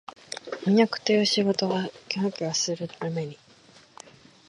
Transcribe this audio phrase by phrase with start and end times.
[0.65, 3.37] 飜訳という仕事は畢竟するに、